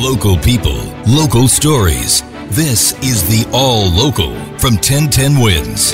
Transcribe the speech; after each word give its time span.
Local 0.00 0.38
people, 0.38 0.76
local 1.08 1.48
stories. 1.48 2.22
This 2.50 2.92
is 3.02 3.24
the 3.28 3.50
All 3.52 3.90
Local 3.90 4.32
from 4.56 4.74
1010 4.74 5.40
Wins. 5.40 5.92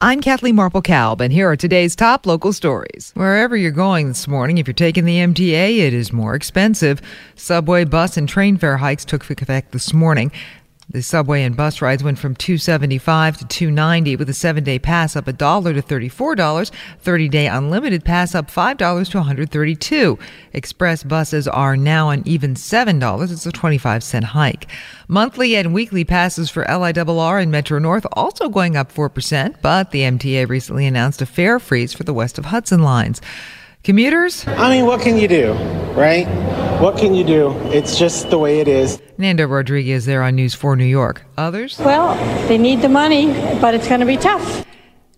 I'm 0.00 0.22
Kathleen 0.22 0.54
Marple 0.54 0.80
Kalb, 0.80 1.20
and 1.20 1.30
here 1.30 1.50
are 1.50 1.56
today's 1.56 1.94
top 1.94 2.24
local 2.24 2.54
stories. 2.54 3.12
Wherever 3.12 3.54
you're 3.54 3.70
going 3.70 4.08
this 4.08 4.26
morning, 4.26 4.56
if 4.56 4.66
you're 4.66 4.72
taking 4.72 5.04
the 5.04 5.18
MTA, 5.18 5.80
it 5.80 5.92
is 5.92 6.10
more 6.10 6.34
expensive. 6.34 7.02
Subway, 7.34 7.84
bus, 7.84 8.16
and 8.16 8.26
train 8.26 8.56
fare 8.56 8.78
hikes 8.78 9.04
took 9.04 9.30
effect 9.30 9.72
this 9.72 9.92
morning. 9.92 10.32
The 10.92 11.02
subway 11.02 11.44
and 11.44 11.56
bus 11.56 11.80
rides 11.80 12.02
went 12.02 12.18
from 12.18 12.34
275 12.34 13.38
to 13.38 13.46
290 13.46 14.16
with 14.16 14.28
a 14.28 14.32
7-day 14.32 14.80
pass 14.80 15.14
up 15.14 15.28
a 15.28 15.32
dollar 15.32 15.72
to 15.72 15.80
$34, 15.80 16.72
30-day 17.04 17.46
unlimited 17.46 18.04
pass 18.04 18.34
up 18.34 18.50
$5 18.50 19.10
to 19.10 19.18
132. 19.18 20.18
Express 20.52 21.04
buses 21.04 21.46
are 21.46 21.76
now 21.76 22.10
an 22.10 22.24
even 22.26 22.54
$7. 22.54 23.30
It's 23.30 23.46
a 23.46 23.52
25 23.52 24.02
cent 24.02 24.24
hike. 24.24 24.66
Monthly 25.06 25.54
and 25.54 25.72
weekly 25.72 26.02
passes 26.02 26.50
for 26.50 26.64
LIRR 26.64 27.40
and 27.40 27.52
Metro 27.52 27.78
North 27.78 28.04
also 28.14 28.48
going 28.48 28.76
up 28.76 28.92
4%, 28.92 29.62
but 29.62 29.92
the 29.92 30.00
MTA 30.00 30.48
recently 30.48 30.86
announced 30.86 31.22
a 31.22 31.26
fare 31.26 31.60
freeze 31.60 31.92
for 31.92 32.02
the 32.02 32.14
west 32.14 32.36
of 32.36 32.46
Hudson 32.46 32.82
lines. 32.82 33.20
Commuters? 33.84 34.44
I 34.46 34.68
mean, 34.68 34.86
what 34.86 35.00
can 35.00 35.16
you 35.16 35.28
do, 35.28 35.52
right? 35.92 36.26
What 36.80 36.96
can 36.96 37.14
you 37.14 37.24
do? 37.24 37.50
It's 37.74 37.98
just 37.98 38.30
the 38.30 38.38
way 38.38 38.58
it 38.60 38.66
is. 38.66 39.02
Nando 39.18 39.46
Rodriguez 39.46 40.06
there 40.06 40.22
on 40.22 40.34
News 40.34 40.54
4 40.54 40.76
New 40.76 40.86
York. 40.86 41.22
Others? 41.36 41.78
Well, 41.78 42.14
they 42.48 42.56
need 42.56 42.80
the 42.80 42.88
money, 42.88 43.26
but 43.60 43.74
it's 43.74 43.86
going 43.86 44.00
to 44.00 44.06
be 44.06 44.16
tough. 44.16 44.64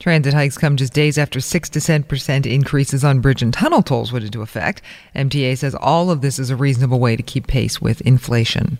Transit 0.01 0.35
hikes 0.35 0.59
come 0.59 0.77
just 0.77 0.93
days 0.93 1.19
after 1.19 1.39
6 1.39 1.69
to 1.69 1.79
10% 1.79 2.53
increases 2.53 3.05
on 3.05 3.21
bridge 3.21 3.43
and 3.43 3.55
tunnel 3.55 3.81
tolls 3.81 4.13
went 4.13 4.25
into 4.25 4.43
effect. 4.43 4.83
MTA 5.15 5.57
says 5.57 5.77
all 5.77 6.11
of 6.11 6.21
this 6.21 6.41
is 6.41 6.51
a 6.51 6.57
reasonable 6.57 6.99
way 6.99 7.15
to 7.15 7.23
keep 7.23 7.47
pace 7.47 7.81
with 7.81 8.01
inflation. 8.01 8.79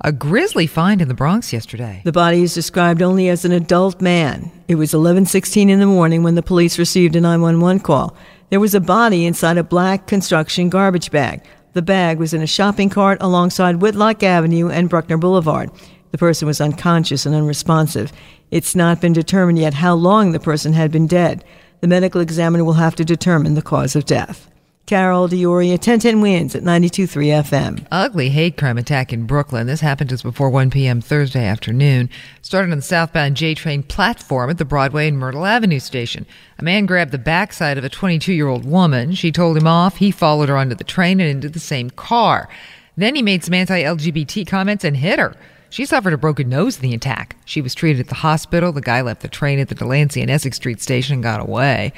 A 0.00 0.10
grisly 0.10 0.66
find 0.66 1.00
in 1.00 1.06
the 1.06 1.14
Bronx 1.14 1.52
yesterday. 1.52 2.02
The 2.04 2.10
body 2.10 2.42
is 2.42 2.54
described 2.54 3.02
only 3.02 3.28
as 3.28 3.44
an 3.44 3.52
adult 3.52 4.00
man. 4.00 4.50
It 4.66 4.74
was 4.74 4.92
11:16 4.92 5.68
in 5.68 5.78
the 5.78 5.86
morning 5.86 6.24
when 6.24 6.34
the 6.34 6.42
police 6.42 6.76
received 6.76 7.14
a 7.14 7.20
911 7.20 7.82
call. 7.82 8.16
There 8.48 8.58
was 8.58 8.74
a 8.74 8.80
body 8.80 9.26
inside 9.26 9.58
a 9.58 9.62
black 9.62 10.08
construction 10.08 10.70
garbage 10.70 11.12
bag. 11.12 11.42
The 11.72 11.82
bag 11.82 12.18
was 12.18 12.34
in 12.34 12.42
a 12.42 12.48
shopping 12.48 12.90
cart 12.90 13.18
alongside 13.20 13.76
Whitlock 13.76 14.24
Avenue 14.24 14.68
and 14.68 14.88
Bruckner 14.88 15.16
Boulevard. 15.16 15.70
The 16.10 16.18
person 16.18 16.48
was 16.48 16.60
unconscious 16.60 17.24
and 17.26 17.34
unresponsive. 17.34 18.12
It's 18.50 18.74
not 18.74 19.00
been 19.00 19.12
determined 19.12 19.60
yet 19.60 19.74
how 19.74 19.94
long 19.94 20.32
the 20.32 20.40
person 20.40 20.72
had 20.72 20.90
been 20.90 21.06
dead. 21.06 21.44
The 21.80 21.86
medical 21.86 22.20
examiner 22.20 22.64
will 22.64 22.72
have 22.72 22.96
to 22.96 23.04
determine 23.04 23.54
the 23.54 23.62
cause 23.62 23.94
of 23.94 24.04
death. 24.04 24.50
Carol 24.90 25.28
D'Auria, 25.28 25.74
1010 25.74 26.20
wins 26.20 26.56
at 26.56 26.64
92.3 26.64 27.44
FM. 27.44 27.86
Ugly 27.92 28.30
hate 28.30 28.56
crime 28.56 28.76
attack 28.76 29.12
in 29.12 29.24
Brooklyn. 29.24 29.68
This 29.68 29.82
happened 29.82 30.10
just 30.10 30.24
before 30.24 30.50
1 30.50 30.70
p.m. 30.70 31.00
Thursday 31.00 31.44
afternoon. 31.44 32.10
Started 32.42 32.72
on 32.72 32.78
the 32.78 32.82
southbound 32.82 33.36
J 33.36 33.54
train 33.54 33.84
platform 33.84 34.50
at 34.50 34.58
the 34.58 34.64
Broadway 34.64 35.06
and 35.06 35.16
Myrtle 35.16 35.46
Avenue 35.46 35.78
station. 35.78 36.26
A 36.58 36.64
man 36.64 36.86
grabbed 36.86 37.12
the 37.12 37.18
backside 37.18 37.78
of 37.78 37.84
a 37.84 37.88
22 37.88 38.32
year 38.32 38.48
old 38.48 38.64
woman. 38.64 39.12
She 39.12 39.30
told 39.30 39.56
him 39.56 39.68
off. 39.68 39.98
He 39.98 40.10
followed 40.10 40.48
her 40.48 40.56
onto 40.56 40.74
the 40.74 40.82
train 40.82 41.20
and 41.20 41.30
into 41.30 41.48
the 41.48 41.60
same 41.60 41.90
car. 41.90 42.48
Then 42.96 43.14
he 43.14 43.22
made 43.22 43.44
some 43.44 43.54
anti 43.54 43.80
LGBT 43.84 44.44
comments 44.44 44.82
and 44.82 44.96
hit 44.96 45.20
her. 45.20 45.36
She 45.68 45.86
suffered 45.86 46.14
a 46.14 46.18
broken 46.18 46.48
nose 46.48 46.74
in 46.74 46.82
the 46.82 46.96
attack. 46.96 47.36
She 47.44 47.60
was 47.60 47.76
treated 47.76 48.00
at 48.00 48.08
the 48.08 48.16
hospital. 48.16 48.72
The 48.72 48.80
guy 48.80 49.02
left 49.02 49.22
the 49.22 49.28
train 49.28 49.60
at 49.60 49.68
the 49.68 49.76
Delancey 49.76 50.20
and 50.20 50.28
Essex 50.28 50.56
Street 50.56 50.80
station 50.80 51.14
and 51.14 51.22
got 51.22 51.40
away. 51.40 51.92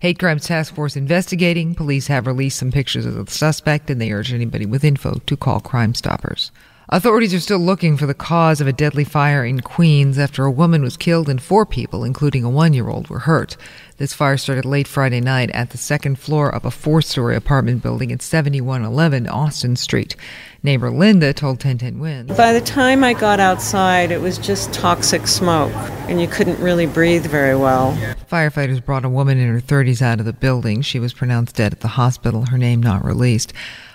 Hate 0.00 0.20
Crimes 0.20 0.46
Task 0.46 0.76
Force 0.76 0.96
investigating. 0.96 1.74
Police 1.74 2.06
have 2.06 2.28
released 2.28 2.58
some 2.58 2.70
pictures 2.70 3.04
of 3.04 3.14
the 3.14 3.28
suspect 3.28 3.90
and 3.90 4.00
they 4.00 4.12
urge 4.12 4.32
anybody 4.32 4.64
with 4.64 4.84
info 4.84 5.20
to 5.26 5.36
call 5.36 5.58
Crime 5.58 5.92
Stoppers. 5.92 6.52
Authorities 6.90 7.34
are 7.34 7.40
still 7.40 7.58
looking 7.58 7.96
for 7.96 8.06
the 8.06 8.14
cause 8.14 8.60
of 8.60 8.68
a 8.68 8.72
deadly 8.72 9.02
fire 9.02 9.44
in 9.44 9.60
Queens 9.60 10.16
after 10.16 10.44
a 10.44 10.50
woman 10.52 10.82
was 10.82 10.96
killed 10.96 11.28
and 11.28 11.42
four 11.42 11.66
people, 11.66 12.04
including 12.04 12.44
a 12.44 12.48
one 12.48 12.72
year 12.72 12.88
old, 12.88 13.10
were 13.10 13.18
hurt. 13.18 13.56
This 13.96 14.14
fire 14.14 14.36
started 14.36 14.64
late 14.64 14.86
Friday 14.86 15.20
night 15.20 15.50
at 15.50 15.70
the 15.70 15.76
second 15.76 16.20
floor 16.20 16.48
of 16.48 16.64
a 16.64 16.70
four 16.70 17.02
story 17.02 17.34
apartment 17.34 17.82
building 17.82 18.12
at 18.12 18.22
7111 18.22 19.26
Austin 19.26 19.74
Street. 19.74 20.14
Neighbor 20.62 20.90
Linda 20.90 21.32
told 21.32 21.62
1010 21.64 22.00
Wins. 22.00 22.36
By 22.36 22.52
the 22.52 22.60
time 22.60 23.04
I 23.04 23.12
got 23.12 23.38
outside, 23.38 24.10
it 24.10 24.20
was 24.20 24.38
just 24.38 24.72
toxic 24.72 25.28
smoke, 25.28 25.72
and 26.08 26.20
you 26.20 26.26
couldn't 26.26 26.58
really 26.58 26.86
breathe 26.86 27.24
very 27.26 27.54
well. 27.54 27.92
Firefighters 28.28 28.84
brought 28.84 29.04
a 29.04 29.08
woman 29.08 29.38
in 29.38 29.48
her 29.52 29.60
30s 29.60 30.02
out 30.02 30.18
of 30.18 30.26
the 30.26 30.32
building. 30.32 30.82
She 30.82 30.98
was 30.98 31.12
pronounced 31.12 31.54
dead 31.54 31.72
at 31.72 31.80
the 31.80 31.88
hospital, 31.88 32.46
her 32.46 32.58
name 32.58 32.82
not 32.82 33.04
released. 33.04 33.52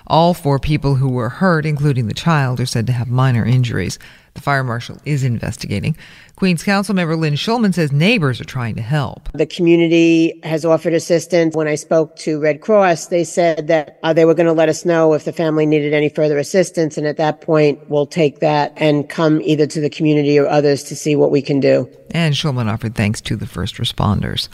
All 0.08 0.34
four 0.34 0.58
people 0.58 0.96
who 0.96 1.10
were 1.10 1.30
hurt, 1.30 1.66
including 1.66 2.08
the 2.08 2.14
child, 2.14 2.62
are 2.62 2.66
said 2.66 2.88
to 2.88 2.94
have 2.94 3.10
minor 3.10 3.46
injuries. 3.46 4.00
The 4.34 4.42
fire 4.42 4.64
marshal 4.64 4.98
is 5.06 5.24
investigating. 5.24 5.96
Queens 6.36 6.64
Council 6.64 6.96
member 6.96 7.16
Lynn 7.16 7.36
Schulman 7.36 7.74
says 7.74 7.92
neighbors 7.92 8.42
are 8.42 8.46
trying 8.46 8.76
to 8.76 8.82
help. 8.82 9.30
The 9.34 9.46
community 9.46 10.40
has 10.44 10.66
offered 10.66 10.94
assistance. 10.94 11.56
When 11.56 11.68
I 11.68 11.76
spoke 11.76 12.16
to 12.18 12.40
Red 12.40 12.62
Cross, 12.62 13.08
they 13.08 13.24
said 13.24 13.68
that 13.68 14.00
uh, 14.02 14.12
they 14.14 14.26
were 14.26 14.34
going 14.34 14.48
to 14.48 14.54
let 14.54 14.70
us 14.70 14.86
know 14.86 15.14
if 15.14 15.26
the 15.26 15.34
family 15.34 15.68
needed 15.68 15.94
any 15.94 16.10
further 16.10 16.40
assistance. 16.40 16.98
And 16.98 17.06
at 17.06 17.18
that 17.18 17.42
point, 17.42 17.88
we'll 17.90 18.08
take 18.08 18.40
that 18.40 18.74
and 18.76 19.08
come 19.08 19.40
either 19.42 19.68
to 19.68 19.80
the 19.80 19.90
community 19.90 20.40
or 20.40 20.48
others 20.48 20.84
to 20.86 20.96
see 20.96 21.16
what 21.16 21.30
we 21.30 21.42
can 21.42 21.60
do. 21.60 21.88
And 22.12 22.34
Schulman 22.34 22.72
offered 22.72 22.96
thanks 22.96 23.22
to 23.22 23.36
the 23.36 23.48
first 23.48 23.76
responders. 23.76 24.50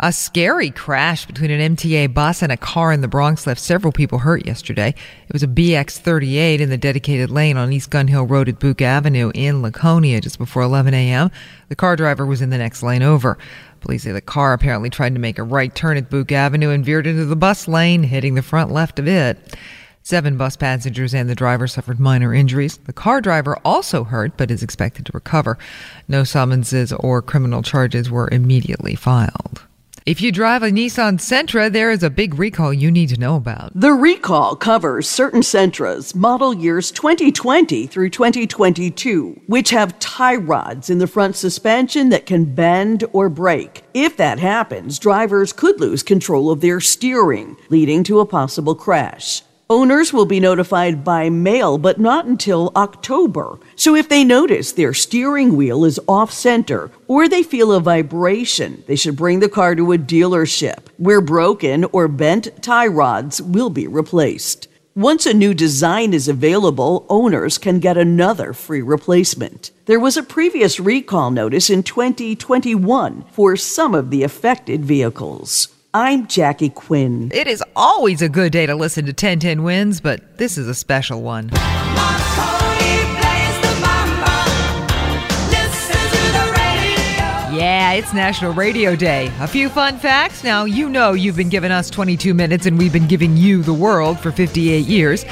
A 0.00 0.12
scary 0.12 0.70
crash 0.70 1.26
between 1.26 1.50
an 1.50 1.76
MTA 1.76 2.12
bus 2.12 2.42
and 2.42 2.50
a 2.50 2.56
car 2.56 2.92
in 2.92 3.02
the 3.02 3.08
Bronx 3.08 3.46
left 3.46 3.60
several 3.60 3.92
people 3.92 4.18
hurt 4.18 4.46
yesterday. 4.46 4.94
It 5.28 5.32
was 5.32 5.42
a 5.42 5.48
BX 5.48 5.98
38 5.98 6.60
in 6.60 6.70
the 6.70 6.78
dedicated 6.78 7.30
lane 7.30 7.56
on 7.56 7.72
East 7.72 7.90
Gun 7.90 8.08
Hill 8.08 8.26
Road 8.26 8.48
at 8.48 8.58
Bouck 8.58 8.80
Avenue 8.80 9.30
in 9.34 9.60
Laconia 9.60 10.20
just 10.20 10.38
before 10.38 10.62
11 10.62 10.94
a.m. 10.94 11.30
The 11.68 11.76
car 11.76 11.94
driver 11.94 12.24
was 12.24 12.40
in 12.40 12.50
the 12.50 12.58
next 12.58 12.82
lane 12.82 13.02
over. 13.02 13.36
Police 13.80 14.04
say 14.04 14.12
the 14.12 14.20
car 14.20 14.54
apparently 14.54 14.88
tried 14.88 15.14
to 15.14 15.20
make 15.20 15.38
a 15.38 15.42
right 15.42 15.74
turn 15.74 15.96
at 15.96 16.08
Bouck 16.08 16.32
Avenue 16.32 16.70
and 16.70 16.84
veered 16.84 17.06
into 17.06 17.26
the 17.26 17.36
bus 17.36 17.68
lane, 17.68 18.02
hitting 18.02 18.34
the 18.34 18.42
front 18.42 18.72
left 18.72 18.98
of 18.98 19.06
it. 19.06 19.56
Seven 20.02 20.36
bus 20.36 20.56
passengers 20.56 21.14
and 21.14 21.28
the 21.28 21.34
driver 21.34 21.68
suffered 21.68 22.00
minor 22.00 22.34
injuries. 22.34 22.78
The 22.78 22.92
car 22.92 23.20
driver 23.20 23.56
also 23.64 24.04
hurt, 24.04 24.36
but 24.36 24.50
is 24.50 24.62
expected 24.62 25.06
to 25.06 25.12
recover. 25.12 25.58
No 26.08 26.24
summonses 26.24 26.92
or 26.92 27.22
criminal 27.22 27.62
charges 27.62 28.10
were 28.10 28.28
immediately 28.32 28.96
filed. 28.96 29.62
If 30.04 30.20
you 30.20 30.32
drive 30.32 30.64
a 30.64 30.70
Nissan 30.70 31.20
Sentra, 31.20 31.70
there 31.70 31.92
is 31.92 32.02
a 32.02 32.10
big 32.10 32.34
recall 32.34 32.74
you 32.74 32.90
need 32.90 33.10
to 33.10 33.20
know 33.20 33.36
about. 33.36 33.70
The 33.72 33.92
recall 33.92 34.56
covers 34.56 35.08
certain 35.08 35.44
Sentras, 35.44 36.12
model 36.12 36.52
years 36.52 36.90
2020 36.90 37.86
through 37.86 38.10
2022, 38.10 39.42
which 39.46 39.70
have 39.70 39.96
tie 40.00 40.34
rods 40.34 40.90
in 40.90 40.98
the 40.98 41.06
front 41.06 41.36
suspension 41.36 42.08
that 42.08 42.26
can 42.26 42.52
bend 42.52 43.04
or 43.12 43.28
break. 43.28 43.84
If 43.94 44.16
that 44.16 44.40
happens, 44.40 44.98
drivers 44.98 45.52
could 45.52 45.78
lose 45.78 46.02
control 46.02 46.50
of 46.50 46.62
their 46.62 46.80
steering, 46.80 47.56
leading 47.68 48.02
to 48.04 48.18
a 48.18 48.26
possible 48.26 48.74
crash. 48.74 49.42
Owners 49.72 50.12
will 50.12 50.26
be 50.26 50.38
notified 50.38 51.02
by 51.02 51.30
mail, 51.30 51.78
but 51.78 51.98
not 51.98 52.26
until 52.26 52.72
October. 52.76 53.58
So 53.74 53.96
if 53.96 54.06
they 54.06 54.22
notice 54.22 54.70
their 54.70 54.92
steering 54.92 55.56
wheel 55.56 55.86
is 55.86 55.98
off 56.06 56.30
center 56.30 56.90
or 57.08 57.26
they 57.26 57.42
feel 57.42 57.72
a 57.72 57.80
vibration, 57.80 58.84
they 58.86 58.96
should 58.96 59.16
bring 59.16 59.40
the 59.40 59.48
car 59.48 59.74
to 59.74 59.92
a 59.92 59.96
dealership 59.96 60.88
where 60.98 61.22
broken 61.22 61.84
or 61.84 62.06
bent 62.06 62.62
tie 62.62 62.86
rods 62.86 63.40
will 63.40 63.70
be 63.70 63.86
replaced. 63.86 64.68
Once 64.94 65.24
a 65.24 65.32
new 65.32 65.54
design 65.54 66.12
is 66.12 66.28
available, 66.28 67.06
owners 67.08 67.56
can 67.56 67.80
get 67.80 67.96
another 67.96 68.52
free 68.52 68.82
replacement. 68.82 69.70
There 69.86 69.98
was 69.98 70.18
a 70.18 70.22
previous 70.22 70.78
recall 70.80 71.30
notice 71.30 71.70
in 71.70 71.82
2021 71.82 73.24
for 73.32 73.56
some 73.56 73.94
of 73.94 74.10
the 74.10 74.22
affected 74.22 74.84
vehicles. 74.84 75.68
I'm 75.94 76.26
Jackie 76.26 76.70
Quinn. 76.70 77.30
It 77.34 77.46
is 77.46 77.62
always 77.76 78.22
a 78.22 78.28
good 78.30 78.50
day 78.50 78.64
to 78.64 78.74
listen 78.74 79.04
to 79.04 79.10
1010 79.10 79.62
Wins, 79.62 80.00
but 80.00 80.38
this 80.38 80.56
is 80.56 80.66
a 80.66 80.74
special 80.74 81.20
one. 81.20 81.50
Yeah, 87.54 87.92
it's 87.92 88.14
National 88.14 88.54
Radio 88.54 88.96
Day. 88.96 89.30
A 89.40 89.46
few 89.46 89.68
fun 89.68 89.98
facts. 89.98 90.42
Now, 90.42 90.64
you 90.64 90.88
know 90.88 91.12
you've 91.12 91.36
been 91.36 91.50
giving 91.50 91.70
us 91.70 91.90
22 91.90 92.32
minutes 92.32 92.64
and 92.64 92.78
we've 92.78 92.94
been 92.94 93.06
giving 93.06 93.36
you 93.36 93.62
the 93.62 93.74
world 93.74 94.18
for 94.18 94.32
58 94.32 94.86
years. 94.86 95.26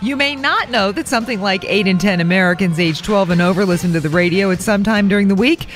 You 0.00 0.16
may 0.16 0.34
not 0.34 0.70
know 0.70 0.92
that 0.92 1.08
something 1.08 1.42
like 1.42 1.62
8 1.66 1.86
in 1.86 1.98
10 1.98 2.22
Americans 2.22 2.80
age 2.80 3.02
12 3.02 3.28
and 3.28 3.42
over 3.42 3.66
listen 3.66 3.92
to 3.92 4.00
the 4.00 4.08
radio 4.08 4.50
at 4.50 4.62
some 4.62 4.82
time 4.82 5.08
during 5.08 5.28
the 5.28 5.34
week. 5.34 5.66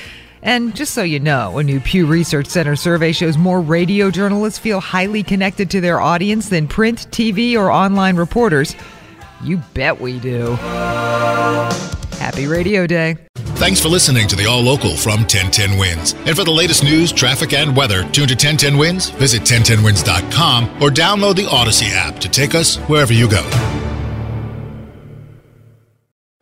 And 0.43 0.75
just 0.75 0.93
so 0.93 1.03
you 1.03 1.19
know, 1.19 1.57
a 1.57 1.63
new 1.63 1.79
Pew 1.79 2.05
Research 2.05 2.47
Center 2.47 2.75
survey 2.75 3.11
shows 3.11 3.37
more 3.37 3.61
radio 3.61 4.09
journalists 4.09 4.59
feel 4.59 4.79
highly 4.79 5.23
connected 5.23 5.69
to 5.71 5.81
their 5.81 5.99
audience 5.99 6.49
than 6.49 6.67
print, 6.67 7.07
TV, 7.11 7.55
or 7.55 7.71
online 7.71 8.15
reporters. 8.15 8.75
You 9.43 9.57
bet 9.73 9.99
we 9.99 10.19
do. 10.19 10.55
Happy 12.21 12.47
Radio 12.47 12.87
Day. 12.87 13.17
Thanks 13.35 13.79
for 13.79 13.89
listening 13.89 14.27
to 14.27 14.35
the 14.35 14.47
All 14.47 14.61
Local 14.61 14.95
from 14.95 15.19
1010 15.19 15.77
Wins. 15.77 16.13
And 16.25 16.35
for 16.35 16.43
the 16.43 16.51
latest 16.51 16.83
news, 16.83 17.11
traffic, 17.11 17.53
and 17.53 17.75
weather, 17.75 18.01
tune 18.09 18.27
to 18.27 18.33
1010 18.33 18.75
Wins, 18.77 19.11
visit 19.11 19.43
1010wins.com, 19.43 20.81
or 20.81 20.89
download 20.89 21.35
the 21.35 21.47
Odyssey 21.47 21.87
app 21.89 22.17
to 22.19 22.29
take 22.29 22.55
us 22.55 22.77
wherever 22.77 23.13
you 23.13 23.29
go. 23.29 23.41